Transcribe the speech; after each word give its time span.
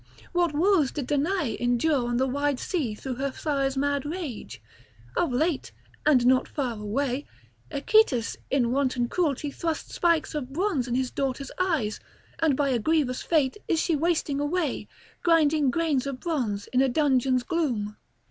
What 0.31 0.55
woes 0.55 0.89
did 0.89 1.05
Danae 1.05 1.55
endure 1.59 2.07
on 2.09 2.17
the 2.17 2.25
wide 2.25 2.59
sea 2.59 2.95
through 2.95 3.17
her 3.17 3.31
sire's 3.31 3.77
mad 3.77 4.03
rage! 4.03 4.59
Of 5.15 5.31
late, 5.31 5.71
and 6.07 6.25
not 6.25 6.47
far 6.47 6.73
away, 6.73 7.27
Echetus 7.69 8.35
in 8.49 8.71
wanton 8.71 9.09
cruelty 9.09 9.51
thrust 9.51 9.91
spikes 9.91 10.33
of 10.33 10.51
bronze 10.51 10.87
in 10.87 10.95
his 10.95 11.11
daughter's 11.11 11.51
eyes; 11.59 11.99
and 12.39 12.57
by 12.57 12.69
a 12.69 12.79
grievous 12.79 13.21
fate 13.21 13.57
is 13.67 13.79
she 13.79 13.95
wasting 13.95 14.39
away, 14.39 14.87
grinding 15.21 15.69
grains 15.69 16.07
of 16.07 16.19
bronze 16.19 16.65
in 16.73 16.81
a 16.81 16.89
dungeon's 16.89 17.43
gloom." 17.43 17.95